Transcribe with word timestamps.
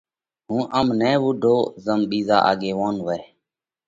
هُون 0.47 0.63
ام 0.79 0.87
نھ 0.99 1.11
وُوڍو 1.21 1.57
زم 1.85 1.99
ٻِيزا 2.09 2.37
آڳيوون 2.49 2.95
وئھ۔ 3.05 3.23